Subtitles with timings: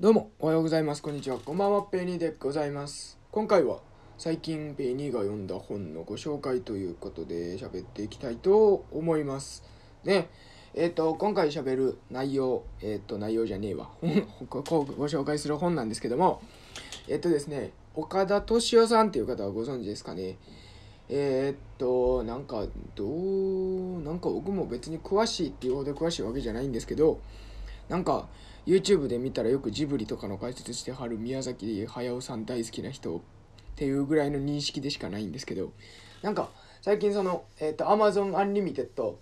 [0.00, 1.02] どうもおはようございます。
[1.02, 1.38] こんにちは。
[1.38, 1.82] こんばんは。
[1.82, 3.16] ペニーでございます。
[3.30, 3.78] 今回は
[4.18, 9.62] 最近ペニーが読んだ本のご紹介ということで喋っていきたいと思います。
[10.02, 10.30] ね。
[10.74, 13.88] えっ、と今回喋る内容えっ、と内容じゃねえわ。
[14.00, 16.42] 本 ここご紹介する本なんですけども
[17.06, 20.38] えっ、とですね岡田敏夫さんっていう方はご存知ですかね。
[21.08, 27.20] えっとなんかどうなんか僕も別に詳しいっていうほど詳しいわけじゃないんですけど
[27.88, 28.28] なんか
[28.66, 33.20] YouTube で見たらよくジブリとかの解説してはる宮崎駿さん大好きな人っ
[33.76, 35.72] ていうぐらいの認識でしかないんですけど
[36.22, 36.48] なんか
[36.80, 39.14] 最近その、えっと Amazon Unlimited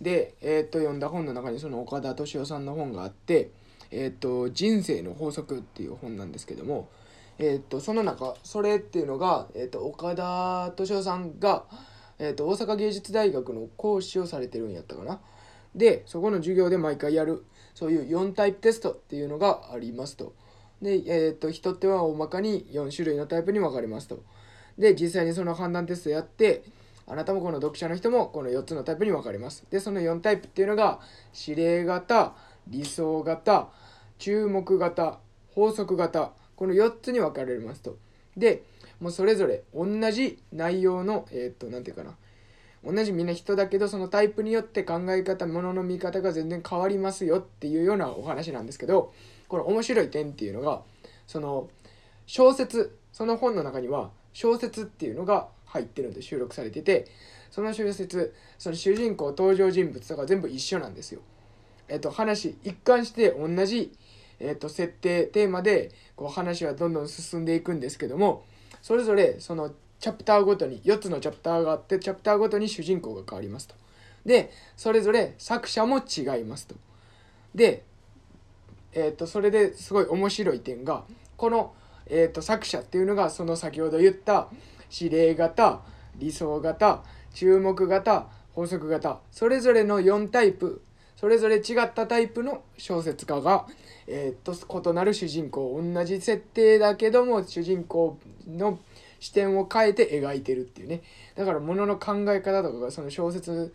[0.00, 3.50] で、えっと読んだ本の中にその岡田敏夫さんの本があって
[3.90, 6.88] 「えっと人生の法則」っていう本なんですけども
[7.38, 11.64] えー、とその中それっていうのが、えー、と岡田敏夫さんが、
[12.18, 15.20] えー、と大阪芸術大学の講師をされてるんやったかな。
[15.78, 20.34] でそこの授業で毎回やるそういう4タイプテストっていうのがありますと
[20.82, 24.22] で、えー、と人っては大まかに4種類のタイプに分かれますと
[24.76, 26.62] で実際にその判断テストやって
[27.06, 31.00] あなたもこの読者の人もこの4つのタイプに分かれますでその4タイプっていうのが
[31.34, 32.34] 指令型
[32.68, 33.68] 理想型
[34.18, 35.20] 注目型
[35.54, 37.96] 法則型この4つに分かれますと。
[38.36, 38.64] で、
[39.00, 42.16] もうそれぞれ同じ内容の、えー、っと、なんていうかな。
[42.90, 49.12] 同じみんな人だけど、そのタイプによって考え方、ものの見方が全然変わりますよっていうようなお話なんですけど、
[49.48, 50.82] この面白い点っていうのが、
[51.26, 51.68] その、
[52.26, 57.06] 小説、その本の中には、小説っていうのが入ってるんで収録されてて、
[57.50, 61.20] その小説、その主人公、登場人物とか全部一緒なんですよ。
[61.88, 63.96] えっと、話、一貫して同じ
[64.40, 68.44] えーと、設定テーマでこう話はどんどん進んでいくんですけども
[68.82, 73.74] それぞれそのチャプターごとに4つのチャプターがあってチャプターごとに主人公が変わりますと。
[74.24, 76.74] でそれぞれ作者も違いますと。
[77.54, 77.84] で、
[78.92, 81.04] えーと、それですごい面白い点が
[81.36, 81.72] この、
[82.06, 84.48] えーと作者っていうのがその先ほど言った
[84.90, 85.80] 指令型
[86.16, 87.02] 理想型
[87.32, 90.82] 注目型法則型それぞれの4タイプ
[91.16, 93.66] それぞれ違ったタイプの小説家が、
[94.06, 98.78] えー、と異なる主人公同じ設定だけども主人公の
[99.20, 101.02] 視点を変えて描いてるっていうね。
[101.34, 103.74] だからものの考え方とかがその小説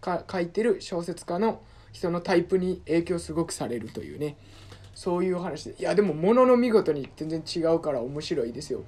[0.00, 1.60] か書いてる小説家の
[1.92, 4.36] 人のタイプに影響すごくされるというね。
[4.94, 5.76] そういう話で。
[5.78, 8.82] いやでもものの見事に全然違うから面白いですよ。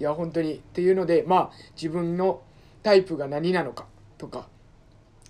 [0.00, 2.42] いや本当にっていうのでまあ自分の
[2.82, 3.86] タイプが何なのか
[4.18, 4.48] とか。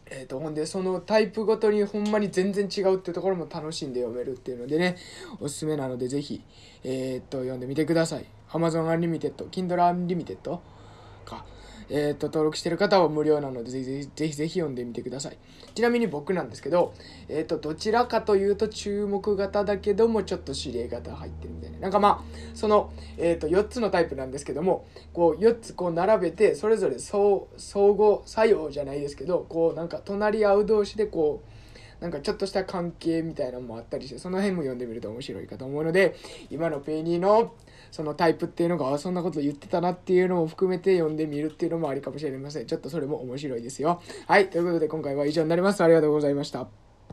[0.06, 4.96] えーと、ほんでそのタイプごとにほんまに全然違うってところも楽しんで読めるっていうのでね
[5.40, 6.42] おすすめなのでぜひ、
[6.84, 8.26] えー、と読んでみてください。
[8.54, 10.58] Amazon Unlimited Kindle Unlimited
[11.24, 11.44] か。
[11.90, 15.36] えーと、登録してる方は無料なのでぜひぜひぜひぜひ読んでみてください。
[15.74, 16.94] ちなみに僕なんですけど、
[17.28, 21.78] えーと、どちらかというと注目型だけどもちょっと指令型入ってるみたいな。
[21.80, 22.20] なんかまあ
[22.54, 31.63] その、えー、と4つのタイプなんですけどもこう4つこう並べてそれぞれ相相互作用じゃないですけどこうなんか隣り合う同士でこう
[32.04, 36.14] なんかちょっとした関係みたいなのもあったりしてその辺も読んでみると面白いかと思うので
[36.50, 37.54] 今のペイニーの
[37.90, 42.66] そのタイプっていうのがそんなこと言ってたなっていうのも含めて読んでみるっていうのもありかもしれません。
[42.66, 44.02] ちょっとそれも面白いですよ。
[44.26, 45.82] はいということで今回は以上になります。
[45.82, 46.83] ありがとうございました。